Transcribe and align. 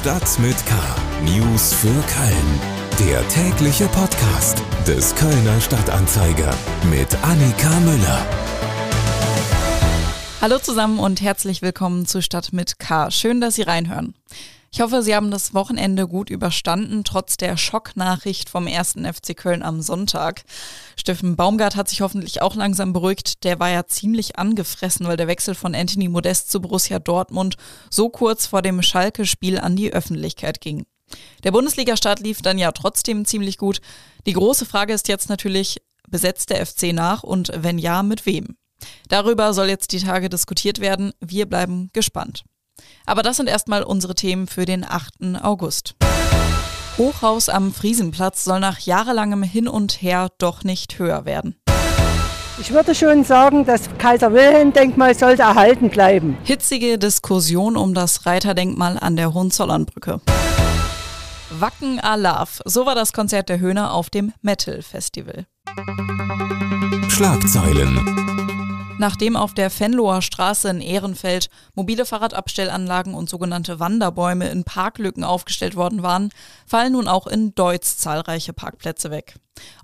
Stadt 0.00 0.38
mit 0.38 0.56
K. 0.64 0.74
News 1.26 1.74
für 1.74 1.88
Köln. 1.88 2.60
Der 3.06 3.28
tägliche 3.28 3.84
Podcast 3.88 4.62
des 4.86 5.14
Kölner 5.14 5.60
Stadtanzeiger 5.60 6.54
mit 6.90 7.14
Annika 7.22 7.68
Müller. 7.80 8.26
Hallo 10.40 10.58
zusammen 10.58 10.98
und 10.98 11.20
herzlich 11.20 11.60
willkommen 11.60 12.06
zu 12.06 12.22
Stadt 12.22 12.54
mit 12.54 12.78
K. 12.78 13.10
Schön, 13.10 13.42
dass 13.42 13.56
Sie 13.56 13.62
reinhören. 13.62 14.14
Ich 14.72 14.80
hoffe, 14.80 15.02
Sie 15.02 15.16
haben 15.16 15.32
das 15.32 15.52
Wochenende 15.52 16.06
gut 16.06 16.30
überstanden, 16.30 17.02
trotz 17.02 17.36
der 17.36 17.56
Schocknachricht 17.56 18.48
vom 18.48 18.68
ersten 18.68 19.04
FC 19.04 19.36
Köln 19.36 19.64
am 19.64 19.82
Sonntag. 19.82 20.44
Steffen 20.96 21.34
Baumgart 21.34 21.74
hat 21.74 21.88
sich 21.88 22.02
hoffentlich 22.02 22.40
auch 22.40 22.54
langsam 22.54 22.92
beruhigt. 22.92 23.42
Der 23.42 23.58
war 23.58 23.68
ja 23.68 23.86
ziemlich 23.86 24.38
angefressen, 24.38 25.08
weil 25.08 25.16
der 25.16 25.26
Wechsel 25.26 25.56
von 25.56 25.74
Anthony 25.74 26.08
Modest 26.08 26.52
zu 26.52 26.60
Borussia 26.60 27.00
Dortmund 27.00 27.56
so 27.90 28.10
kurz 28.10 28.46
vor 28.46 28.62
dem 28.62 28.80
Schalke-Spiel 28.80 29.58
an 29.58 29.74
die 29.74 29.92
Öffentlichkeit 29.92 30.60
ging. 30.60 30.86
Der 31.42 31.50
Bundesliga-Start 31.50 32.20
lief 32.20 32.40
dann 32.40 32.56
ja 32.56 32.70
trotzdem 32.70 33.24
ziemlich 33.24 33.58
gut. 33.58 33.80
Die 34.24 34.34
große 34.34 34.66
Frage 34.66 34.92
ist 34.92 35.08
jetzt 35.08 35.28
natürlich, 35.28 35.82
besetzt 36.08 36.50
der 36.50 36.64
FC 36.64 36.92
nach 36.92 37.24
und 37.24 37.50
wenn 37.56 37.78
ja, 37.78 38.04
mit 38.04 38.24
wem? 38.24 38.56
Darüber 39.08 39.52
soll 39.52 39.68
jetzt 39.68 39.90
die 39.90 39.98
Tage 39.98 40.28
diskutiert 40.28 40.78
werden. 40.78 41.12
Wir 41.18 41.46
bleiben 41.46 41.90
gespannt. 41.92 42.44
Aber 43.06 43.22
das 43.22 43.36
sind 43.36 43.48
erstmal 43.48 43.82
unsere 43.82 44.14
Themen 44.14 44.46
für 44.46 44.64
den 44.64 44.84
8. 44.84 45.42
August. 45.42 45.94
Hochhaus 46.98 47.48
am 47.48 47.72
Friesenplatz 47.72 48.44
soll 48.44 48.60
nach 48.60 48.78
jahrelangem 48.78 49.42
Hin 49.42 49.68
und 49.68 50.02
Her 50.02 50.28
doch 50.38 50.64
nicht 50.64 50.98
höher 50.98 51.24
werden. 51.24 51.56
Ich 52.60 52.72
würde 52.72 52.94
schon 52.94 53.24
sagen, 53.24 53.64
das 53.64 53.88
Kaiser-Wilhelm-Denkmal 53.96 55.14
sollte 55.14 55.42
erhalten 55.42 55.88
bleiben. 55.88 56.36
Hitzige 56.44 56.98
Diskussion 56.98 57.76
um 57.78 57.94
das 57.94 58.26
Reiterdenkmal 58.26 58.98
an 58.98 59.16
der 59.16 59.32
Hohenzollernbrücke. 59.32 60.20
Wacken 61.58 61.98
Alaf, 62.00 62.60
so 62.66 62.84
war 62.84 62.94
das 62.94 63.14
Konzert 63.14 63.48
der 63.48 63.60
Höhner 63.60 63.94
auf 63.94 64.10
dem 64.10 64.34
Metal 64.42 64.82
Festival. 64.82 65.46
Schlagzeilen. 67.08 68.59
Nachdem 69.00 69.34
auf 69.34 69.54
der 69.54 69.70
Fenloher 69.70 70.20
Straße 70.20 70.68
in 70.68 70.82
Ehrenfeld 70.82 71.48
mobile 71.74 72.04
Fahrradabstellanlagen 72.04 73.14
und 73.14 73.30
sogenannte 73.30 73.80
Wanderbäume 73.80 74.50
in 74.50 74.62
Parklücken 74.62 75.24
aufgestellt 75.24 75.74
worden 75.74 76.02
waren, 76.02 76.28
fallen 76.66 76.92
nun 76.92 77.08
auch 77.08 77.26
in 77.26 77.54
Deutz 77.54 77.96
zahlreiche 77.96 78.52
Parkplätze 78.52 79.10
weg. 79.10 79.36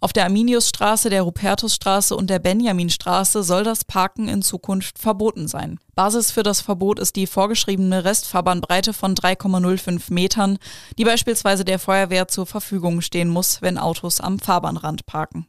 Auf 0.03 0.13
der 0.13 0.25
Arminiusstraße, 0.25 1.09
der 1.09 1.23
Rupertusstraße 1.23 2.15
und 2.15 2.29
der 2.29 2.41
Benjaminstraße 2.41 3.43
soll 3.43 3.65
das 3.65 3.87
Parken 3.87 4.29
in 4.29 4.43
Zukunft 4.43 4.99
verboten 4.99 5.49
sein. 5.49 5.81
Basis 5.95 6.31
für 6.31 6.43
das 6.43 6.61
Verbot 6.61 6.99
ist 6.99 7.17
die 7.17 7.27
vorgeschriebene 7.27 8.05
Restfahrbahnbreite 8.05 8.93
von 8.93 9.15
3,05 9.15 10.13
Metern, 10.13 10.59
die 10.99 11.05
beispielsweise 11.05 11.65
der 11.65 11.79
Feuerwehr 11.79 12.29
zur 12.29 12.45
Verfügung 12.45 13.01
stehen 13.01 13.31
muss, 13.31 13.63
wenn 13.63 13.79
Autos 13.79 14.21
am 14.21 14.39
Fahrbahnrand 14.39 15.07
parken. 15.07 15.47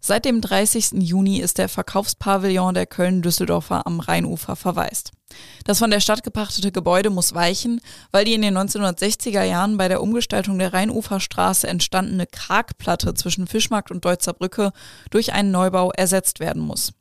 Seit 0.00 0.24
dem 0.24 0.40
30. 0.40 1.02
Juni 1.02 1.38
ist 1.38 1.58
der 1.58 1.68
Verkaufspavillon 1.68 2.74
der 2.74 2.86
Köln-Düsseldorfer 2.86 3.86
am 3.86 3.98
Rheinufer 3.98 4.54
verwaist. 4.54 5.10
Das 5.64 5.80
von 5.80 5.90
der 5.90 6.00
Stadt 6.00 6.22
gepachtete 6.22 6.72
Gebäude 6.72 7.10
muss 7.10 7.34
weichen, 7.34 7.80
weil 8.12 8.24
die 8.24 8.34
in 8.34 8.42
den 8.42 8.56
1960er 8.56 9.42
Jahren 9.42 9.76
bei 9.76 9.88
der 9.88 10.00
Umgestaltung 10.00 10.58
der 10.58 10.72
Rheinuferstraße 10.72 11.66
entstandene 11.66 12.26
Kragplatte 12.26 13.12
zwischen 13.14 13.46
Fischmarkt 13.46 13.90
und 13.90 14.04
Deutzer 14.04 14.32
Brücke 14.32 14.72
durch 15.10 15.32
einen 15.32 15.50
Neubau 15.50 15.90
ersetzt 15.90 16.40
werden 16.40 16.62
muss. 16.62 16.92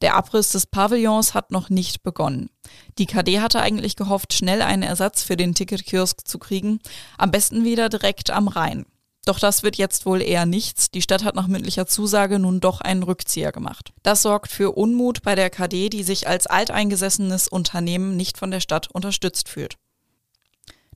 Der 0.00 0.14
Abriss 0.14 0.50
des 0.50 0.66
Pavillons 0.66 1.34
hat 1.34 1.50
noch 1.50 1.68
nicht 1.68 2.04
begonnen. 2.04 2.50
Die 2.98 3.06
KD 3.06 3.40
hatte 3.40 3.60
eigentlich 3.60 3.96
gehofft, 3.96 4.32
schnell 4.32 4.62
einen 4.62 4.84
Ersatz 4.84 5.24
für 5.24 5.36
den 5.36 5.54
Ticketkiosk 5.54 6.26
zu 6.26 6.38
kriegen, 6.38 6.78
am 7.18 7.32
besten 7.32 7.64
wieder 7.64 7.88
direkt 7.88 8.30
am 8.30 8.46
Rhein. 8.46 8.86
Doch 9.26 9.40
das 9.40 9.64
wird 9.64 9.76
jetzt 9.76 10.06
wohl 10.06 10.22
eher 10.22 10.46
nichts. 10.46 10.90
Die 10.92 11.02
Stadt 11.02 11.24
hat 11.24 11.34
nach 11.34 11.48
mündlicher 11.48 11.86
Zusage 11.86 12.38
nun 12.38 12.60
doch 12.60 12.80
einen 12.80 13.02
Rückzieher 13.02 13.50
gemacht. 13.50 13.92
Das 14.04 14.22
sorgt 14.22 14.52
für 14.52 14.76
Unmut 14.76 15.22
bei 15.22 15.34
der 15.34 15.50
KD, 15.50 15.88
die 15.88 16.04
sich 16.04 16.28
als 16.28 16.46
alteingesessenes 16.46 17.48
Unternehmen 17.48 18.16
nicht 18.16 18.38
von 18.38 18.52
der 18.52 18.60
Stadt 18.60 18.88
unterstützt 18.92 19.48
fühlt. 19.48 19.76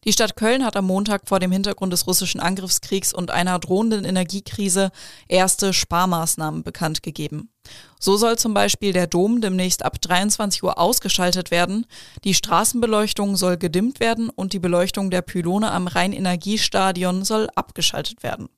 Die 0.04 0.14
Stadt 0.14 0.34
Köln 0.34 0.64
hat 0.64 0.76
am 0.76 0.86
Montag 0.86 1.28
vor 1.28 1.40
dem 1.40 1.52
Hintergrund 1.52 1.92
des 1.92 2.06
russischen 2.06 2.40
Angriffskriegs 2.40 3.12
und 3.12 3.30
einer 3.30 3.58
drohenden 3.58 4.06
Energiekrise 4.06 4.92
erste 5.28 5.74
Sparmaßnahmen 5.74 6.62
bekannt 6.62 7.02
gegeben. 7.02 7.50
So 7.98 8.16
soll 8.16 8.38
zum 8.38 8.54
Beispiel 8.54 8.94
der 8.94 9.06
Dom 9.06 9.42
demnächst 9.42 9.84
ab 9.84 10.00
23 10.00 10.62
Uhr 10.62 10.78
ausgeschaltet 10.78 11.50
werden, 11.50 11.84
die 12.24 12.32
Straßenbeleuchtung 12.32 13.36
soll 13.36 13.58
gedimmt 13.58 14.00
werden 14.00 14.30
und 14.30 14.54
die 14.54 14.58
Beleuchtung 14.58 15.10
der 15.10 15.20
Pylone 15.20 15.70
am 15.70 15.86
Rhein-Energiestadion 15.86 17.22
soll 17.22 17.48
abgeschaltet 17.54 18.22
werden. 18.22 18.48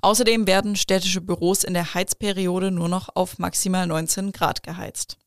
Außerdem 0.00 0.46
werden 0.46 0.76
städtische 0.76 1.20
Büros 1.20 1.62
in 1.62 1.74
der 1.74 1.92
Heizperiode 1.92 2.70
nur 2.70 2.88
noch 2.88 3.10
auf 3.14 3.38
maximal 3.38 3.86
19 3.86 4.32
Grad 4.32 4.62
geheizt. 4.62 5.18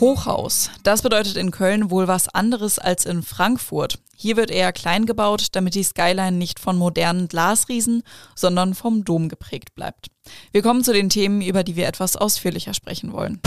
Hochhaus. 0.00 0.70
Das 0.82 1.02
bedeutet 1.02 1.36
in 1.36 1.50
Köln 1.50 1.90
wohl 1.90 2.08
was 2.08 2.28
anderes 2.28 2.78
als 2.78 3.04
in 3.04 3.22
Frankfurt. 3.22 3.98
Hier 4.16 4.36
wird 4.36 4.50
eher 4.50 4.72
klein 4.72 5.06
gebaut, 5.06 5.48
damit 5.52 5.74
die 5.74 5.82
Skyline 5.82 6.32
nicht 6.32 6.58
von 6.58 6.76
modernen 6.76 7.28
Glasriesen, 7.28 8.02
sondern 8.34 8.74
vom 8.74 9.04
Dom 9.04 9.28
geprägt 9.28 9.74
bleibt. 9.74 10.08
Wir 10.52 10.62
kommen 10.62 10.84
zu 10.84 10.92
den 10.92 11.10
Themen, 11.10 11.42
über 11.42 11.64
die 11.64 11.76
wir 11.76 11.86
etwas 11.86 12.16
ausführlicher 12.16 12.74
sprechen 12.74 13.12
wollen. 13.12 13.40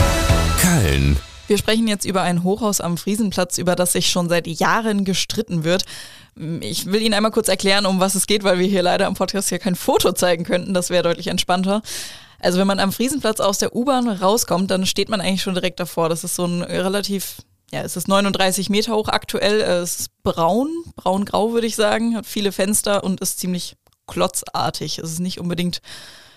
Köln. 0.60 1.16
Wir 1.46 1.58
sprechen 1.58 1.86
jetzt 1.88 2.06
über 2.06 2.22
ein 2.22 2.42
Hochhaus 2.42 2.80
am 2.80 2.96
Friesenplatz, 2.96 3.58
über 3.58 3.76
das 3.76 3.92
sich 3.92 4.08
schon 4.08 4.28
seit 4.28 4.46
Jahren 4.46 5.04
gestritten 5.04 5.62
wird. 5.62 5.84
Ich 6.60 6.86
will 6.86 7.02
Ihnen 7.02 7.14
einmal 7.14 7.32
kurz 7.32 7.48
erklären, 7.48 7.84
um 7.84 8.00
was 8.00 8.14
es 8.14 8.26
geht, 8.26 8.44
weil 8.44 8.58
wir 8.58 8.66
hier 8.66 8.82
leider 8.82 9.06
am 9.06 9.14
Podcast 9.14 9.50
hier 9.50 9.58
kein 9.58 9.74
Foto 9.74 10.12
zeigen 10.12 10.44
könnten. 10.44 10.72
Das 10.72 10.88
wäre 10.88 11.02
deutlich 11.02 11.26
entspannter. 11.26 11.82
Also 12.44 12.58
wenn 12.58 12.66
man 12.66 12.78
am 12.78 12.92
Friesenplatz 12.92 13.40
aus 13.40 13.56
der 13.56 13.74
U-Bahn 13.74 14.06
rauskommt, 14.06 14.70
dann 14.70 14.84
steht 14.84 15.08
man 15.08 15.22
eigentlich 15.22 15.40
schon 15.40 15.54
direkt 15.54 15.80
davor. 15.80 16.10
Das 16.10 16.24
ist 16.24 16.34
so 16.36 16.44
ein 16.44 16.62
relativ, 16.62 17.38
ja, 17.72 17.80
es 17.80 17.96
ist 17.96 18.06
39 18.06 18.68
Meter 18.68 18.94
hoch 18.94 19.08
aktuell. 19.08 19.62
Es 19.62 20.00
ist 20.00 20.22
braun, 20.22 20.68
braun-grau 20.94 21.54
würde 21.54 21.66
ich 21.66 21.74
sagen, 21.74 22.14
hat 22.14 22.26
viele 22.26 22.52
Fenster 22.52 23.02
und 23.02 23.20
ist 23.20 23.40
ziemlich 23.40 23.76
klotzartig. 24.06 24.98
Es 24.98 25.10
ist 25.10 25.20
nicht 25.20 25.40
unbedingt 25.40 25.80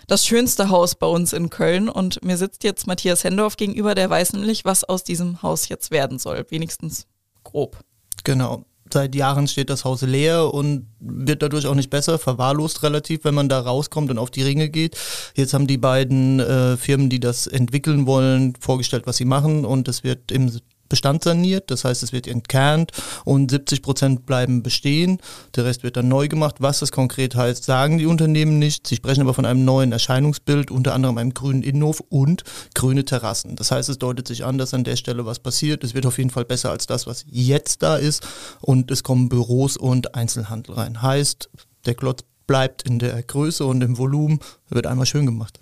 das 0.07 0.25
schönste 0.25 0.69
Haus 0.69 0.95
bei 0.95 1.07
uns 1.07 1.33
in 1.33 1.49
Köln. 1.49 1.89
Und 1.89 2.23
mir 2.23 2.37
sitzt 2.37 2.63
jetzt 2.63 2.87
Matthias 2.87 3.25
Hendorf 3.25 3.57
gegenüber, 3.57 3.93
der 3.93 4.09
weiß 4.09 4.31
nämlich, 4.31 4.63
was 4.63 4.85
aus 4.85 5.03
diesem 5.03 5.41
Haus 5.41 5.67
jetzt 5.67 5.91
werden 5.91 6.19
soll. 6.19 6.45
Wenigstens 6.49 7.05
grob. 7.43 7.81
Genau 8.23 8.63
seit 8.93 9.15
Jahren 9.15 9.47
steht 9.47 9.69
das 9.69 9.85
Haus 9.85 10.01
leer 10.01 10.53
und 10.53 10.87
wird 10.99 11.41
dadurch 11.41 11.67
auch 11.67 11.75
nicht 11.75 11.89
besser, 11.89 12.19
verwahrlost 12.19 12.83
relativ, 12.83 13.23
wenn 13.23 13.35
man 13.35 13.49
da 13.49 13.59
rauskommt 13.59 14.11
und 14.11 14.17
auf 14.17 14.31
die 14.31 14.43
Ringe 14.43 14.69
geht. 14.69 14.97
Jetzt 15.35 15.53
haben 15.53 15.67
die 15.67 15.77
beiden 15.77 16.39
äh, 16.39 16.77
Firmen, 16.77 17.09
die 17.09 17.19
das 17.19 17.47
entwickeln 17.47 18.05
wollen, 18.05 18.53
vorgestellt, 18.59 19.07
was 19.07 19.17
sie 19.17 19.25
machen 19.25 19.65
und 19.65 19.87
es 19.87 20.03
wird 20.03 20.31
im 20.31 20.51
Bestand 20.89 21.23
saniert, 21.23 21.71
das 21.71 21.83
heißt, 21.85 22.03
es 22.03 22.13
wird 22.13 22.27
entkernt 22.27 22.91
und 23.25 23.51
70 23.51 23.81
Prozent 23.81 24.25
bleiben 24.25 24.63
bestehen. 24.63 25.19
Der 25.55 25.65
Rest 25.65 25.83
wird 25.83 25.97
dann 25.97 26.07
neu 26.07 26.27
gemacht. 26.27 26.55
Was 26.59 26.79
das 26.79 26.91
konkret 26.91 27.35
heißt, 27.35 27.63
sagen 27.63 27.97
die 27.97 28.05
Unternehmen 28.05 28.59
nicht. 28.59 28.87
Sie 28.87 28.95
sprechen 28.95 29.21
aber 29.21 29.33
von 29.33 29.45
einem 29.45 29.65
neuen 29.65 29.91
Erscheinungsbild, 29.91 30.71
unter 30.71 30.93
anderem 30.93 31.17
einem 31.17 31.33
grünen 31.33 31.63
Innenhof 31.63 32.01
und 32.09 32.43
grüne 32.73 33.05
Terrassen. 33.05 33.55
Das 33.55 33.71
heißt, 33.71 33.89
es 33.89 33.97
deutet 33.97 34.27
sich 34.27 34.45
an, 34.45 34.57
dass 34.57 34.73
an 34.73 34.83
der 34.83 34.95
Stelle 34.95 35.25
was 35.25 35.39
passiert. 35.39 35.83
Es 35.83 35.93
wird 35.93 36.05
auf 36.05 36.17
jeden 36.17 36.29
Fall 36.29 36.45
besser 36.45 36.71
als 36.71 36.87
das, 36.87 37.07
was 37.07 37.25
jetzt 37.29 37.83
da 37.83 37.97
ist 37.97 38.25
und 38.61 38.91
es 38.91 39.03
kommen 39.03 39.29
Büros 39.29 39.77
und 39.77 40.15
Einzelhandel 40.15 40.75
rein. 40.75 41.01
Heißt, 41.01 41.49
der 41.85 41.95
Klotz 41.95 42.23
bleibt 42.47 42.83
in 42.83 42.99
der 42.99 43.21
Größe 43.21 43.65
und 43.65 43.81
im 43.81 43.97
Volumen, 43.97 44.39
wird 44.69 44.87
einmal 44.87 45.05
schön 45.05 45.25
gemacht. 45.25 45.59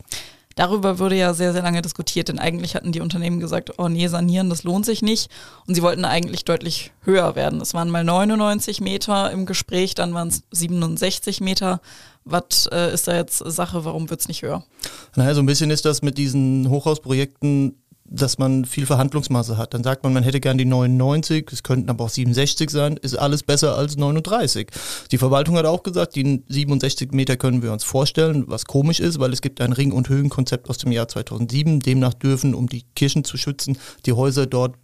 Darüber 0.56 1.00
wurde 1.00 1.18
ja 1.18 1.34
sehr, 1.34 1.52
sehr 1.52 1.62
lange 1.62 1.82
diskutiert, 1.82 2.30
denn 2.30 2.40
eigentlich 2.40 2.76
hatten 2.76 2.94
die 2.94 3.02
Unternehmen 3.02 3.42
gesagt, 3.42 3.78
oh 3.78 3.90
nee, 3.90 4.08
sanieren, 4.08 4.50
das 4.50 4.64
lohnt 4.64 4.86
sich 4.86 5.02
nicht. 5.02 5.30
Und 5.68 5.76
sie 5.76 5.82
wollten 5.82 6.06
eigentlich 6.06 6.46
deutlich 6.46 6.94
höher 7.02 7.36
werden. 7.36 7.60
Es 7.60 7.74
waren 7.74 7.90
mal 7.90 8.06
99 8.06 8.80
Meter 8.80 9.32
im 9.32 9.46
Gespräch, 9.46 9.96
dann 9.96 10.14
waren 10.14 10.30
es 10.30 10.44
67 10.52 11.42
Meter. 11.42 11.82
Was 12.24 12.68
äh, 12.72 12.94
ist 12.94 13.08
da 13.08 13.16
jetzt 13.16 13.38
Sache? 13.38 13.86
Warum 13.86 14.10
wird 14.10 14.22
es 14.22 14.28
nicht 14.30 14.42
höher? 14.42 14.64
Naja, 15.16 15.36
so 15.36 15.42
ein 15.42 15.46
bisschen 15.46 15.70
ist 15.70 15.86
das 15.86 16.02
mit 16.02 16.18
diesen 16.18 16.70
Hochhausprojekten 16.70 17.78
dass 18.08 18.38
man 18.38 18.66
viel 18.66 18.86
Verhandlungsmasse 18.86 19.58
hat. 19.58 19.74
Dann 19.74 19.84
sagt 19.84 20.04
man, 20.04 20.14
man 20.14 20.24
hätte 20.24 20.40
gern 20.40 20.58
die 20.58 20.66
99, 20.66 21.50
es 21.52 21.64
könnten 21.64 21.90
aber 21.90 22.06
auch 22.06 22.10
67 22.10 22.70
sein, 22.70 22.98
ist 22.98 23.16
alles 23.16 23.44
besser 23.44 23.76
als 23.76 23.98
39. 23.98 24.68
Die 25.12 25.18
Verwaltung 25.18 25.58
hat 25.58 25.66
auch 25.66 25.84
gesagt, 25.84 26.16
die 26.16 26.44
67 26.48 27.12
Meter 27.12 27.36
können 27.36 27.64
wir 27.64 27.74
uns 27.74 27.84
vorstellen, 27.84 28.46
was 28.48 28.66
komisch 28.66 29.00
ist, 29.00 29.20
weil 29.20 29.34
es 29.34 29.42
gibt 29.42 29.60
ein 29.60 29.74
Ring- 29.74 29.92
und 29.92 30.10
Höhenkonzept 30.10 30.70
aus 30.70 30.78
dem 30.78 30.92
Jahr 30.92 31.08
2007. 31.08 31.80
Demnach 31.80 32.14
dürfen, 32.14 32.54
um 32.54 32.70
die 32.70 32.84
Kirchen 32.96 33.24
zu 33.24 33.38
schützen, 33.38 33.78
die 34.06 34.14
Häuser 34.14 34.46
dort 34.46 34.76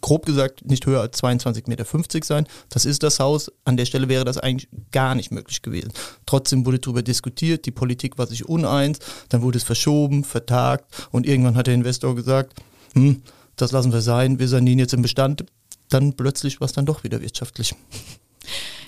grob 0.00 0.26
gesagt 0.26 0.64
nicht 0.66 0.86
höher 0.86 1.00
als 1.00 1.22
22,50 1.22 1.68
Meter 1.68 1.84
sein. 2.24 2.46
Das 2.68 2.84
ist 2.84 3.02
das 3.02 3.20
Haus. 3.20 3.50
An 3.64 3.76
der 3.76 3.86
Stelle 3.86 4.08
wäre 4.08 4.24
das 4.24 4.38
eigentlich 4.38 4.68
gar 4.92 5.14
nicht 5.14 5.30
möglich 5.30 5.62
gewesen. 5.62 5.92
Trotzdem 6.26 6.66
wurde 6.66 6.78
darüber 6.78 7.02
diskutiert, 7.02 7.66
die 7.66 7.70
Politik 7.70 8.18
war 8.18 8.26
sich 8.26 8.48
uneins, 8.48 8.98
dann 9.28 9.42
wurde 9.42 9.58
es 9.58 9.64
verschoben, 9.64 10.24
vertagt 10.24 11.08
und 11.10 11.26
irgendwann 11.26 11.56
hat 11.56 11.66
der 11.66 11.74
Investor 11.74 12.14
gesagt, 12.14 12.54
hm, 12.94 13.22
das 13.56 13.72
lassen 13.72 13.92
wir 13.92 14.02
sein, 14.02 14.38
wir 14.38 14.48
sanieren 14.48 14.78
jetzt 14.78 14.94
im 14.94 15.02
Bestand. 15.02 15.44
dann 15.88 16.12
plötzlich 16.12 16.60
war 16.60 16.66
es 16.66 16.72
dann 16.72 16.84
doch 16.84 17.02
wieder 17.02 17.22
wirtschaftlich. 17.22 17.74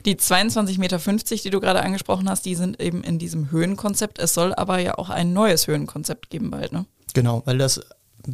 Die 0.06 0.16
22,50 0.16 0.78
Meter, 0.78 0.98
die 0.98 1.50
du 1.50 1.60
gerade 1.60 1.82
angesprochen 1.82 2.28
hast, 2.28 2.46
die 2.46 2.54
sind 2.54 2.80
eben 2.80 3.02
in 3.02 3.18
diesem 3.18 3.50
Höhenkonzept. 3.50 4.18
Es 4.18 4.34
soll 4.34 4.54
aber 4.54 4.78
ja 4.78 4.96
auch 4.96 5.10
ein 5.10 5.32
neues 5.32 5.66
Höhenkonzept 5.66 6.30
geben 6.30 6.50
bald, 6.50 6.72
ne? 6.72 6.86
Genau, 7.12 7.42
weil 7.44 7.58
das 7.58 7.80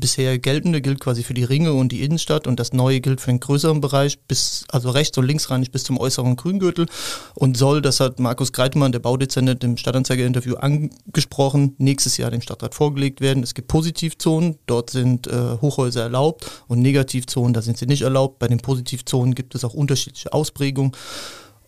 bisher 0.00 0.38
geltende 0.38 0.81
gilt 0.81 1.00
quasi 1.00 1.22
für 1.22 1.34
die 1.34 1.44
Ringe 1.44 1.72
und 1.72 1.93
die 1.93 2.02
Innenstadt 2.02 2.46
und 2.46 2.60
das 2.60 2.72
neue 2.72 3.00
gilt 3.00 3.20
für 3.20 3.31
den 3.31 3.40
größeren 3.40 3.81
Bereich 3.81 4.19
bis, 4.20 4.64
also 4.69 4.90
rechts 4.90 5.16
und 5.19 5.26
linksrheinig 5.26 5.70
bis 5.72 5.84
zum 5.84 5.98
äußeren 5.98 6.37
Grüngürtel 6.37 6.87
und 7.34 7.56
soll, 7.56 7.82
das 7.82 8.00
hat 8.00 8.19
Markus 8.20 8.52
Greitmann, 8.52 8.93
der 8.93 8.98
Baudezernent, 8.98 9.64
im 9.64 9.76
Stadtanzeiger-Interview 9.76 10.56
angesprochen, 10.56 11.75
nächstes 11.78 12.16
Jahr 12.16 12.31
dem 12.31 12.40
Stadtrat 12.40 12.75
vorgelegt 12.75 13.20
werden. 13.20 13.43
Es 13.43 13.54
gibt 13.54 13.69
Positivzonen, 13.69 14.58
dort 14.66 14.90
sind 14.90 15.26
äh, 15.26 15.58
Hochhäuser 15.60 16.02
erlaubt 16.02 16.50
und 16.69 16.81
Negativzonen, 16.81 17.52
da 17.52 17.62
sind 17.62 17.78
sie 17.78 17.87
nicht 17.87 18.02
erlaubt. 18.02 18.38
Bei 18.38 18.48
den 18.48 18.58
Positivzonen 18.58 19.34
gibt 19.34 19.54
es 19.54 19.64
auch 19.64 19.75
unterschiedliche 19.75 20.32
Ausprägungen 20.32 20.93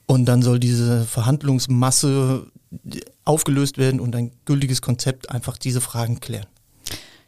und 0.06 0.24
dann 0.24 0.42
soll 0.42 0.58
diese 0.58 1.04
Verhandlungsmasse 1.04 2.46
aufgelöst 3.24 3.78
werden 3.78 4.00
und 4.00 4.14
ein 4.16 4.32
gültiges 4.44 4.82
Konzept 4.82 5.30
einfach 5.30 5.58
diese 5.58 5.80
Fragen 5.80 6.20
klären. 6.20 6.46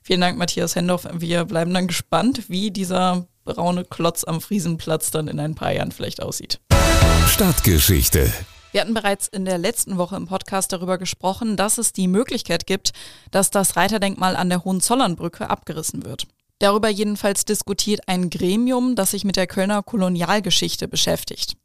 Vielen 0.02 0.20
Dank, 0.20 0.38
Matthias 0.38 0.74
Hendorf. 0.76 1.06
Wir 1.12 1.44
bleiben 1.44 1.74
dann 1.74 1.86
gespannt, 1.86 2.48
wie 2.48 2.70
dieser 2.70 3.26
braune 3.44 3.84
Klotz 3.84 4.24
am 4.24 4.40
Friesenplatz 4.40 5.10
dann 5.10 5.28
in 5.28 5.38
ein 5.38 5.54
paar 5.54 5.72
Jahren 5.72 5.92
vielleicht 5.92 6.22
aussieht. 6.22 6.60
Stadtgeschichte. 7.26 8.32
Wir 8.72 8.82
hatten 8.82 8.94
bereits 8.94 9.26
in 9.26 9.44
der 9.44 9.58
letzten 9.58 9.98
Woche 9.98 10.16
im 10.16 10.26
Podcast 10.26 10.72
darüber 10.72 10.96
gesprochen, 10.96 11.56
dass 11.56 11.78
es 11.78 11.92
die 11.92 12.06
Möglichkeit 12.06 12.66
gibt, 12.66 12.92
dass 13.30 13.50
das 13.50 13.76
Reiterdenkmal 13.76 14.36
an 14.36 14.48
der 14.48 14.64
Hohenzollernbrücke 14.64 15.50
abgerissen 15.50 16.04
wird. 16.04 16.26
Darüber 16.60 16.88
jedenfalls 16.88 17.44
diskutiert 17.44 18.02
ein 18.06 18.30
Gremium, 18.30 18.94
das 18.94 19.10
sich 19.10 19.24
mit 19.24 19.36
der 19.36 19.46
Kölner 19.46 19.82
Kolonialgeschichte 19.82 20.88
beschäftigt. 20.88 21.56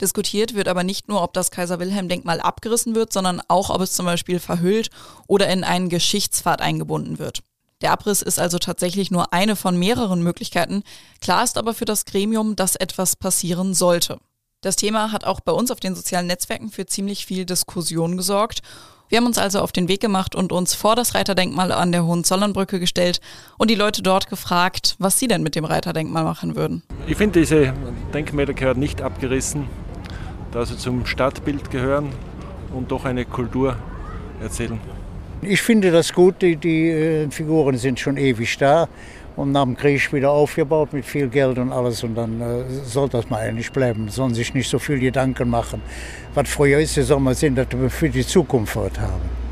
Diskutiert 0.00 0.54
wird 0.54 0.68
aber 0.68 0.84
nicht 0.84 1.08
nur, 1.08 1.22
ob 1.22 1.32
das 1.32 1.50
Kaiser-Wilhelm-Denkmal 1.50 2.40
abgerissen 2.40 2.94
wird, 2.94 3.12
sondern 3.12 3.40
auch, 3.48 3.70
ob 3.70 3.80
es 3.80 3.92
zum 3.92 4.06
Beispiel 4.06 4.40
verhüllt 4.40 4.90
oder 5.26 5.48
in 5.48 5.64
einen 5.64 5.88
Geschichtspfad 5.88 6.60
eingebunden 6.60 7.18
wird. 7.18 7.42
Der 7.82 7.90
Abriss 7.90 8.22
ist 8.22 8.38
also 8.38 8.58
tatsächlich 8.58 9.10
nur 9.10 9.32
eine 9.32 9.56
von 9.56 9.76
mehreren 9.76 10.22
Möglichkeiten. 10.22 10.84
Klar 11.20 11.42
ist 11.42 11.58
aber 11.58 11.74
für 11.74 11.84
das 11.84 12.04
Gremium, 12.04 12.56
dass 12.56 12.76
etwas 12.76 13.16
passieren 13.16 13.74
sollte. 13.74 14.18
Das 14.60 14.76
Thema 14.76 15.10
hat 15.10 15.24
auch 15.24 15.40
bei 15.40 15.50
uns 15.50 15.72
auf 15.72 15.80
den 15.80 15.96
sozialen 15.96 16.28
Netzwerken 16.28 16.70
für 16.70 16.86
ziemlich 16.86 17.26
viel 17.26 17.44
Diskussion 17.44 18.16
gesorgt. 18.16 18.62
Wir 19.08 19.18
haben 19.18 19.26
uns 19.26 19.36
also 19.36 19.60
auf 19.60 19.72
den 19.72 19.88
Weg 19.88 20.00
gemacht 20.00 20.36
und 20.36 20.52
uns 20.52 20.72
vor 20.72 20.94
das 20.94 21.14
Reiterdenkmal 21.14 21.72
an 21.72 21.90
der 21.90 22.06
Hohenzollernbrücke 22.06 22.78
gestellt 22.78 23.20
und 23.58 23.68
die 23.68 23.74
Leute 23.74 24.00
dort 24.00 24.30
gefragt, 24.30 24.94
was 25.00 25.18
sie 25.18 25.26
denn 25.26 25.42
mit 25.42 25.56
dem 25.56 25.64
Reiterdenkmal 25.64 26.22
machen 26.22 26.54
würden. 26.54 26.84
Ich 27.08 27.16
finde, 27.16 27.40
diese 27.40 27.74
Denkmäler 28.14 28.54
gehören 28.54 28.78
nicht 28.78 29.02
abgerissen, 29.02 29.68
da 30.52 30.64
sie 30.64 30.78
zum 30.78 31.04
Stadtbild 31.04 31.70
gehören 31.70 32.12
und 32.72 32.92
doch 32.92 33.04
eine 33.04 33.24
Kultur 33.24 33.76
erzählen. 34.40 34.80
Ich 35.44 35.60
finde 35.60 35.90
das 35.90 36.12
gut, 36.12 36.40
die, 36.40 36.54
die 36.54 36.88
äh, 36.88 37.30
Figuren 37.30 37.76
sind 37.76 37.98
schon 37.98 38.16
ewig 38.16 38.56
da 38.58 38.88
und 39.34 39.50
nach 39.50 39.64
dem 39.64 39.76
Krieg 39.76 40.12
wieder 40.12 40.30
aufgebaut 40.30 40.92
mit 40.92 41.04
viel 41.04 41.26
Geld 41.26 41.58
und 41.58 41.72
alles 41.72 42.04
und 42.04 42.14
dann 42.14 42.40
äh, 42.40 42.62
soll 42.84 43.08
das 43.08 43.28
mal 43.28 43.40
eigentlich 43.40 43.72
bleiben, 43.72 44.08
sollen 44.08 44.34
sich 44.34 44.54
nicht 44.54 44.70
so 44.70 44.78
viel 44.78 45.00
Gedanken 45.00 45.50
machen. 45.50 45.82
Was 46.34 46.48
früher 46.48 46.78
ist, 46.78 46.94
soll 46.94 47.18
man 47.18 47.34
sehen, 47.34 47.56
dass 47.56 47.66
wir 47.72 47.90
für 47.90 48.08
die 48.08 48.24
Zukunft 48.24 48.76
was 48.76 48.96
haben. 49.00 49.42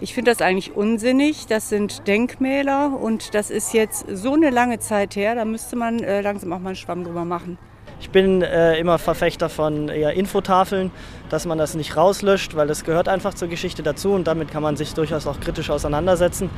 Ich 0.00 0.12
finde 0.12 0.32
das 0.32 0.42
eigentlich 0.42 0.74
unsinnig. 0.74 1.46
Das 1.46 1.68
sind 1.68 2.08
Denkmäler 2.08 2.98
und 3.00 3.32
das 3.34 3.50
ist 3.50 3.72
jetzt 3.74 4.04
so 4.12 4.32
eine 4.32 4.50
lange 4.50 4.80
Zeit 4.80 5.14
her, 5.14 5.36
da 5.36 5.44
müsste 5.44 5.76
man 5.76 6.00
äh, 6.00 6.20
langsam 6.22 6.52
auch 6.52 6.58
mal 6.58 6.70
einen 6.70 6.76
Schwamm 6.76 7.04
drüber 7.04 7.24
machen. 7.24 7.58
Ich 8.02 8.10
bin 8.10 8.42
äh, 8.42 8.76
immer 8.78 8.98
Verfechter 8.98 9.48
von 9.48 9.88
eher 9.88 10.12
Infotafeln, 10.14 10.90
dass 11.30 11.46
man 11.46 11.56
das 11.56 11.76
nicht 11.76 11.96
rauslöscht, 11.96 12.56
weil 12.56 12.66
das 12.66 12.82
gehört 12.82 13.08
einfach 13.08 13.32
zur 13.32 13.46
Geschichte 13.46 13.84
dazu 13.84 14.10
und 14.12 14.26
damit 14.26 14.50
kann 14.50 14.60
man 14.60 14.76
sich 14.76 14.92
durchaus 14.92 15.28
auch 15.28 15.38
kritisch 15.38 15.70
auseinandersetzen 15.70 16.50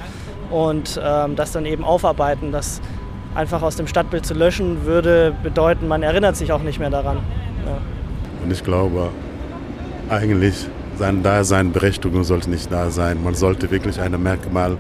und 0.51 0.99
ähm, 1.05 1.37
das 1.37 1.53
dann 1.53 1.67
eben 1.67 1.85
aufarbeiten. 1.85 2.51
Das 2.51 2.81
einfach 3.35 3.61
aus 3.61 3.77
dem 3.77 3.87
Stadtbild 3.87 4.25
zu 4.25 4.33
löschen 4.33 4.87
würde 4.87 5.35
bedeuten, 5.43 5.87
man 5.87 6.03
erinnert 6.03 6.35
sich 6.35 6.51
auch 6.51 6.63
nicht 6.63 6.79
mehr 6.79 6.91
daran. 6.91 7.19
Ja. 7.67 7.77
Und 8.43 8.51
ich 8.51 8.65
glaube, 8.65 9.11
eigentlich 10.09 10.67
sein 10.97 11.23
Dasein, 11.23 11.73
Berechtigung 11.73 12.25
sollte 12.25 12.49
nicht 12.49 12.73
da 12.73 12.91
sein. 12.91 13.23
Man 13.23 13.35
sollte 13.35 13.71
wirklich 13.71 14.01
ein 14.01 14.21
Merkmal, 14.23 14.79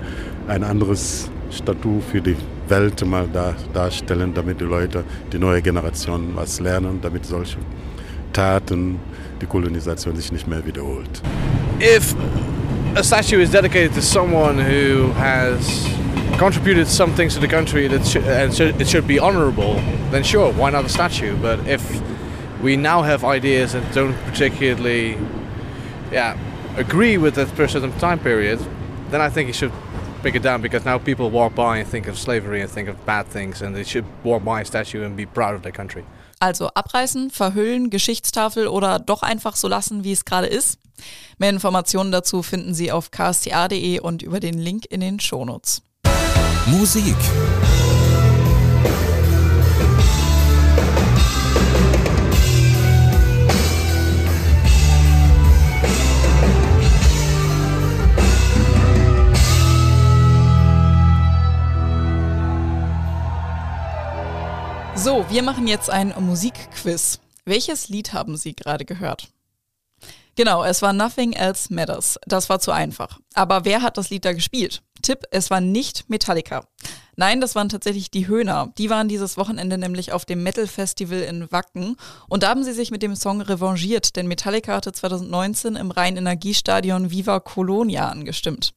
ein 0.49 0.65
anderes 0.65 1.31
Statut 1.55 2.03
für 2.03 2.21
die 2.21 2.37
Welt 2.69 3.05
mal 3.07 3.29
da, 3.33 3.55
darstellen, 3.73 4.33
damit 4.35 4.61
die 4.61 4.65
Leute, 4.65 5.05
die 5.33 5.39
neue 5.39 5.63
Generation 5.63 6.35
was 6.35 6.61
lernen, 6.61 6.99
damit 7.01 7.25
solche 7.25 7.59
Taten, 8.33 8.99
die 9.41 9.47
Kolonisation 9.47 10.17
sich 10.17 10.33
nicht 10.33 10.47
mehr 10.47 10.65
wiederholt. 10.65 11.23
If 11.81 12.15
a 12.97 13.03
statue 13.03 13.41
is 13.41 13.51
dedicated 13.51 13.95
to 13.95 14.01
someone 14.01 14.59
who 14.59 15.13
has 15.13 15.89
contributed 16.39 16.89
some 16.89 17.13
things 17.15 17.35
to 17.35 17.41
the 17.41 17.49
country 17.49 17.89
that 17.89 18.07
sh 18.07 18.17
and 18.17 18.53
it 18.81 18.89
should 18.89 19.07
be 19.07 19.19
honorable, 19.19 19.81
then 20.11 20.23
sure, 20.25 20.53
why 20.53 20.71
not 20.71 20.85
a 20.85 20.89
statue? 20.89 21.37
But 21.41 21.67
if 21.67 21.83
we 22.63 22.77
now 22.77 23.03
have 23.03 23.25
ideas 23.25 23.73
that 23.73 23.83
don't 23.95 24.17
particularly 24.25 25.17
yeah, 26.11 26.37
agree 26.77 27.19
with 27.19 27.35
that 27.35 27.49
certain 27.57 27.93
time 27.99 28.19
period, 28.19 28.59
then 29.11 29.21
I 29.21 29.29
think 29.29 29.49
it 29.49 29.55
should 29.55 29.73
pick 30.25 30.35
it 30.35 30.43
down 30.43 30.63
because 30.63 30.87
now 30.87 30.99
people 30.99 31.31
walk 31.31 31.55
by 31.55 31.79
and 31.79 31.87
think 31.87 32.09
of 32.09 32.19
slavery 32.19 32.63
and 32.63 32.71
think 32.71 32.89
of 32.89 32.97
bad 33.05 33.27
things 33.27 33.61
and 33.61 33.77
they 33.77 33.85
should 33.85 34.07
walk 34.25 34.43
by 34.43 34.63
a 34.63 34.65
statue 34.65 35.05
and 35.05 35.17
be 35.17 35.27
proud 35.27 35.55
of 35.55 35.63
their 35.63 35.73
country. 35.73 36.03
Also 36.41 36.69
abreißen, 36.75 37.31
verhüllen, 37.31 37.91
Geschichtstafel 37.91 38.67
oder 38.67 38.99
doch 38.99 39.23
einfach 39.23 39.55
so 39.55 39.69
lassen, 39.69 40.03
wie 40.03 40.13
es 40.13 40.25
gerade 40.25 40.47
ist? 40.47 40.79
Mehr 41.39 41.51
Informationen 41.51 42.11
dazu 42.11 42.43
finden 42.43 42.75
Sie 42.75 42.91
auf 42.91 43.11
ksta.de 43.11 44.01
und 44.01 44.23
über 44.23 44.41
den 44.41 44.59
Link 44.59 44.87
in 44.87 45.01
den 45.01 45.21
Shownotes. 45.21 45.83
Musik 46.67 47.17
So, 65.05 65.27
wir 65.29 65.43
machen 65.43 65.67
jetzt 65.67 65.91
ein 65.91 66.15
Musikquiz. 66.19 67.21
Welches 67.45 67.91
Lied 67.91 68.15
haben 68.15 68.39
Sie 68.39 68.57
gerade 68.57 68.87
gehört? 68.87 69.29
Genau, 70.35 70.65
es 70.65 70.81
war 70.81 70.95
Nothing 70.95 71.35
Else 71.35 71.75
Matters. 71.75 72.19
Das 72.27 72.49
war 72.49 72.59
zu 72.59 72.73
einfach. 72.73 73.21
Aber 73.35 73.67
wer 73.67 73.83
hat 73.83 73.99
das 73.99 74.09
Lied 74.09 74.25
da 74.25 74.33
gespielt? 74.33 74.83
Tipp, 75.03 75.25
es 75.31 75.51
war 75.51 75.61
nicht 75.61 76.09
Metallica. 76.09 76.67
Nein, 77.17 77.43
das 77.43 77.55
waren 77.55 77.69
tatsächlich 77.69 78.11
die 78.11 78.27
Höhner. 78.27 78.73
Die 78.79 78.89
waren 78.89 79.07
dieses 79.07 79.37
Wochenende 79.37 79.77
nämlich 79.77 80.13
auf 80.13 80.25
dem 80.25 80.43
Metal 80.43 80.67
Festival 80.67 81.21
in 81.21 81.53
Wacken 81.53 81.97
und 82.29 82.43
da 82.43 82.49
haben 82.49 82.65
sie 82.65 82.73
sich 82.73 82.91
mit 82.91 83.03
dem 83.03 83.15
Song 83.15 83.43
revanchiert, 83.43 84.17
denn 84.17 84.27
Metallica 84.27 84.75
hatte 84.75 84.93
2019 84.93 85.77
im 85.77 85.91
Rhein-Energiestadion 85.91 87.11
Viva 87.11 87.41
Colonia 87.41 88.09
angestimmt. 88.09 88.73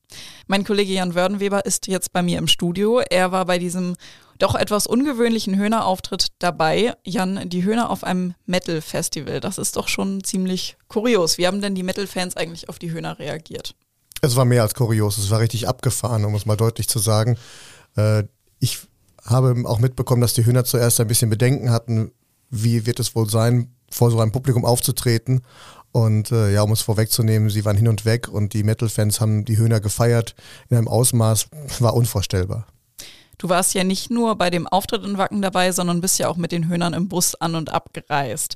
Mein 0.45 0.65
Kollege 0.65 0.93
Jan 0.93 1.15
Wördenweber 1.15 1.65
ist 1.65 1.87
jetzt 1.87 2.11
bei 2.11 2.21
mir 2.21 2.37
im 2.37 2.47
Studio. 2.47 2.99
Er 2.99 3.31
war 3.31 3.45
bei 3.45 3.57
diesem 3.57 3.95
doch 4.37 4.55
etwas 4.55 4.87
ungewöhnlichen 4.87 5.57
Höhner-Auftritt 5.57 6.27
dabei. 6.39 6.93
Jan, 7.03 7.49
die 7.49 7.63
Höhner 7.63 7.89
auf 7.89 8.03
einem 8.03 8.33
Metal-Festival, 8.45 9.39
das 9.39 9.57
ist 9.57 9.75
doch 9.75 9.87
schon 9.87 10.23
ziemlich 10.23 10.77
kurios. 10.87 11.37
Wie 11.37 11.47
haben 11.47 11.61
denn 11.61 11.75
die 11.75 11.83
Metal-Fans 11.83 12.37
eigentlich 12.37 12.69
auf 12.69 12.79
die 12.79 12.91
Höhner 12.91 13.19
reagiert? 13.19 13.75
Es 14.21 14.35
war 14.35 14.45
mehr 14.45 14.63
als 14.63 14.73
kurios, 14.73 15.17
es 15.17 15.29
war 15.29 15.39
richtig 15.39 15.67
abgefahren, 15.67 16.25
um 16.25 16.35
es 16.35 16.45
mal 16.45 16.57
deutlich 16.57 16.87
zu 16.87 16.99
sagen. 16.99 17.37
Äh, 17.95 18.23
ich 18.59 18.79
habe 19.23 19.55
auch 19.65 19.79
mitbekommen, 19.79 20.21
dass 20.21 20.33
die 20.33 20.45
Höhner 20.45 20.63
zuerst 20.63 20.99
ein 20.99 21.07
bisschen 21.07 21.29
Bedenken 21.29 21.71
hatten, 21.71 22.11
wie 22.49 22.85
wird 22.85 22.99
es 22.99 23.15
wohl 23.15 23.29
sein, 23.29 23.75
vor 23.91 24.11
so 24.11 24.19
einem 24.19 24.31
Publikum 24.31 24.65
aufzutreten. 24.65 25.41
Und 25.91 26.31
äh, 26.31 26.53
ja, 26.53 26.61
um 26.61 26.71
es 26.71 26.81
vorwegzunehmen, 26.81 27.49
sie 27.49 27.65
waren 27.65 27.77
hin 27.77 27.87
und 27.87 28.05
weg 28.05 28.27
und 28.27 28.53
die 28.53 28.63
Metal-Fans 28.63 29.19
haben 29.21 29.45
die 29.45 29.57
Höhner 29.57 29.79
gefeiert 29.79 30.35
in 30.69 30.77
einem 30.77 30.87
Ausmaß, 30.87 31.47
war 31.79 31.93
unvorstellbar. 31.93 32.67
Du 33.37 33.49
warst 33.49 33.73
ja 33.75 33.83
nicht 33.83 34.09
nur 34.09 34.35
bei 34.35 34.49
dem 34.49 34.67
Auftritt 34.67 35.03
in 35.03 35.17
Wacken 35.17 35.41
dabei, 35.41 35.71
sondern 35.71 36.01
bist 36.01 36.17
ja 36.17 36.27
auch 36.27 36.37
mit 36.37 36.51
den 36.51 36.67
Höhnern 36.67 36.93
im 36.93 37.07
Bus 37.07 37.35
an 37.35 37.55
und 37.55 37.71
abgereist. 37.71 38.55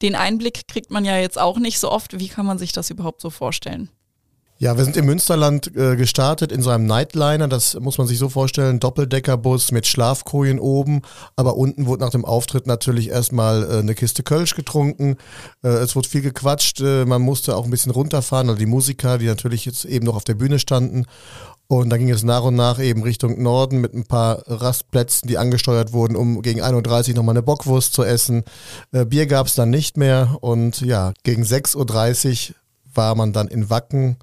Den 0.00 0.14
Einblick 0.14 0.66
kriegt 0.68 0.90
man 0.90 1.04
ja 1.04 1.18
jetzt 1.18 1.38
auch 1.38 1.58
nicht 1.58 1.78
so 1.78 1.90
oft. 1.90 2.18
Wie 2.18 2.28
kann 2.28 2.46
man 2.46 2.58
sich 2.58 2.72
das 2.72 2.90
überhaupt 2.90 3.20
so 3.20 3.30
vorstellen? 3.30 3.90
Ja, 4.62 4.76
wir 4.76 4.84
sind 4.84 4.96
im 4.96 5.06
Münsterland 5.06 5.76
äh, 5.76 5.96
gestartet 5.96 6.52
in 6.52 6.62
so 6.62 6.70
einem 6.70 6.86
Nightliner. 6.86 7.48
Das 7.48 7.74
muss 7.80 7.98
man 7.98 8.06
sich 8.06 8.16
so 8.16 8.28
vorstellen. 8.28 8.78
Doppeldeckerbus 8.78 9.72
mit 9.72 9.88
Schlafkojen 9.88 10.60
oben. 10.60 11.02
Aber 11.34 11.56
unten 11.56 11.86
wurde 11.86 12.04
nach 12.04 12.12
dem 12.12 12.24
Auftritt 12.24 12.68
natürlich 12.68 13.08
erstmal 13.08 13.64
äh, 13.64 13.78
eine 13.78 13.96
Kiste 13.96 14.22
Kölsch 14.22 14.54
getrunken. 14.54 15.16
Äh, 15.64 15.68
es 15.70 15.96
wurde 15.96 16.08
viel 16.08 16.22
gequatscht. 16.22 16.80
Äh, 16.80 17.06
man 17.06 17.22
musste 17.22 17.56
auch 17.56 17.64
ein 17.64 17.72
bisschen 17.72 17.90
runterfahren. 17.90 18.50
Also 18.50 18.60
die 18.60 18.66
Musiker, 18.66 19.18
die 19.18 19.26
natürlich 19.26 19.64
jetzt 19.64 19.84
eben 19.84 20.06
noch 20.06 20.14
auf 20.14 20.22
der 20.22 20.34
Bühne 20.34 20.60
standen. 20.60 21.06
Und 21.66 21.90
dann 21.90 21.98
ging 21.98 22.10
es 22.10 22.22
nach 22.22 22.44
und 22.44 22.54
nach 22.54 22.78
eben 22.78 23.02
Richtung 23.02 23.42
Norden 23.42 23.80
mit 23.80 23.94
ein 23.94 24.04
paar 24.04 24.44
Rastplätzen, 24.46 25.26
die 25.26 25.38
angesteuert 25.38 25.92
wurden, 25.92 26.14
um 26.14 26.40
gegen 26.40 26.62
1.30 26.62 27.08
Uhr 27.08 27.14
nochmal 27.16 27.32
eine 27.32 27.42
Bockwurst 27.42 27.94
zu 27.94 28.04
essen. 28.04 28.44
Äh, 28.92 29.06
Bier 29.06 29.26
gab 29.26 29.48
es 29.48 29.56
dann 29.56 29.70
nicht 29.70 29.96
mehr 29.96 30.36
und 30.40 30.82
ja, 30.82 31.14
gegen 31.24 31.42
6.30 31.42 32.50
Uhr 32.50 32.56
war 32.94 33.14
man 33.14 33.32
dann 33.32 33.48
in 33.48 33.70
Wacken. 33.70 34.16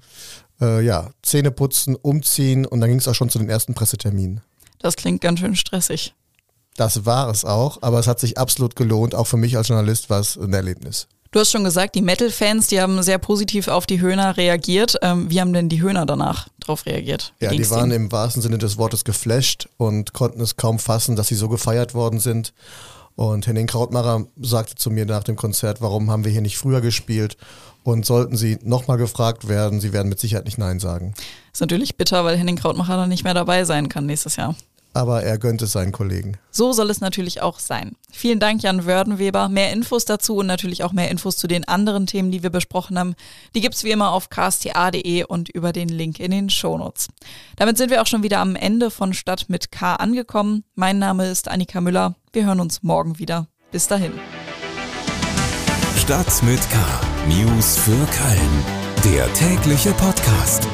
Äh, 0.60 0.84
ja, 0.84 1.10
Zähne 1.22 1.50
putzen, 1.50 1.96
umziehen 1.96 2.66
und 2.66 2.80
dann 2.80 2.90
ging 2.90 2.98
es 2.98 3.08
auch 3.08 3.14
schon 3.14 3.30
zu 3.30 3.38
den 3.38 3.48
ersten 3.48 3.74
Presseterminen. 3.74 4.42
Das 4.78 4.96
klingt 4.96 5.20
ganz 5.20 5.40
schön 5.40 5.56
stressig. 5.56 6.14
Das 6.76 7.04
war 7.04 7.28
es 7.28 7.44
auch, 7.44 7.78
aber 7.82 7.98
es 7.98 8.06
hat 8.06 8.20
sich 8.20 8.38
absolut 8.38 8.76
gelohnt. 8.76 9.14
Auch 9.14 9.26
für 9.26 9.36
mich 9.36 9.56
als 9.56 9.68
Journalist 9.68 10.10
war 10.10 10.20
es 10.20 10.36
ein 10.36 10.52
Erlebnis. 10.52 11.08
Du 11.32 11.38
hast 11.38 11.52
schon 11.52 11.62
gesagt, 11.62 11.94
die 11.94 12.02
Metal-Fans, 12.02 12.66
die 12.66 12.80
haben 12.80 13.02
sehr 13.02 13.18
positiv 13.18 13.68
auf 13.68 13.86
die 13.86 14.00
Höhner 14.00 14.36
reagiert. 14.36 14.96
Ähm, 15.00 15.30
wie 15.30 15.40
haben 15.40 15.52
denn 15.52 15.68
die 15.68 15.80
Höhner 15.80 16.04
danach 16.04 16.48
darauf 16.58 16.86
reagiert? 16.86 17.34
Wie 17.38 17.44
ja, 17.44 17.52
die 17.52 17.70
waren 17.70 17.90
denen? 17.90 18.06
im 18.06 18.12
wahrsten 18.12 18.42
Sinne 18.42 18.58
des 18.58 18.78
Wortes 18.78 19.04
geflasht 19.04 19.68
und 19.76 20.12
konnten 20.12 20.40
es 20.40 20.56
kaum 20.56 20.80
fassen, 20.80 21.14
dass 21.14 21.28
sie 21.28 21.36
so 21.36 21.48
gefeiert 21.48 21.94
worden 21.94 22.18
sind. 22.18 22.52
Und 23.16 23.46
Henning 23.46 23.66
Krautmacher 23.66 24.26
sagte 24.40 24.76
zu 24.76 24.90
mir 24.90 25.06
nach 25.06 25.24
dem 25.24 25.36
Konzert, 25.36 25.80
warum 25.80 26.10
haben 26.10 26.24
wir 26.24 26.32
hier 26.32 26.40
nicht 26.40 26.56
früher 26.56 26.80
gespielt? 26.80 27.36
Und 27.82 28.04
sollten 28.04 28.36
sie 28.36 28.58
nochmal 28.62 28.98
gefragt 28.98 29.48
werden, 29.48 29.80
sie 29.80 29.92
werden 29.92 30.08
mit 30.08 30.20
Sicherheit 30.20 30.44
nicht 30.44 30.58
Nein 30.58 30.80
sagen. 30.80 31.14
Ist 31.52 31.60
natürlich 31.60 31.96
bitter, 31.96 32.24
weil 32.24 32.36
Henning 32.36 32.56
Krautmacher 32.56 32.96
dann 32.96 33.08
nicht 33.08 33.24
mehr 33.24 33.34
dabei 33.34 33.64
sein 33.64 33.88
kann 33.88 34.06
nächstes 34.06 34.36
Jahr 34.36 34.54
aber 34.92 35.22
er 35.22 35.38
gönnt 35.38 35.62
es 35.62 35.72
seinen 35.72 35.92
Kollegen. 35.92 36.36
So 36.50 36.72
soll 36.72 36.90
es 36.90 37.00
natürlich 37.00 37.42
auch 37.42 37.58
sein. 37.58 37.92
Vielen 38.10 38.40
Dank, 38.40 38.62
Jan 38.62 38.86
Wördenweber. 38.86 39.48
Mehr 39.48 39.72
Infos 39.72 40.04
dazu 40.04 40.36
und 40.36 40.46
natürlich 40.46 40.82
auch 40.82 40.92
mehr 40.92 41.10
Infos 41.10 41.36
zu 41.36 41.46
den 41.46 41.66
anderen 41.66 42.06
Themen, 42.06 42.30
die 42.30 42.42
wir 42.42 42.50
besprochen 42.50 42.98
haben, 42.98 43.14
die 43.54 43.60
gibt's 43.60 43.84
wie 43.84 43.92
immer 43.92 44.10
auf 44.12 44.30
ksta.de 44.30 45.24
und 45.24 45.48
über 45.48 45.72
den 45.72 45.88
Link 45.88 46.18
in 46.18 46.32
den 46.32 46.50
Shownotes. 46.50 47.08
Damit 47.56 47.78
sind 47.78 47.90
wir 47.90 48.02
auch 48.02 48.06
schon 48.06 48.22
wieder 48.22 48.40
am 48.40 48.56
Ende 48.56 48.90
von 48.90 49.14
Stadt 49.14 49.46
mit 49.48 49.70
K 49.70 49.94
angekommen. 49.94 50.64
Mein 50.74 50.98
Name 50.98 51.28
ist 51.28 51.48
Annika 51.48 51.80
Müller. 51.80 52.16
Wir 52.32 52.46
hören 52.46 52.60
uns 52.60 52.84
morgen 52.84 53.18
wieder. 53.18 53.48
Bis 53.72 53.88
dahin. 53.88 54.12
Stadt 55.96 56.42
mit 56.44 56.60
K. 56.70 56.78
News 57.26 57.76
für 57.76 57.90
Köln. 57.90 58.64
Der 59.04 59.32
tägliche 59.34 59.90
Podcast. 59.94 60.68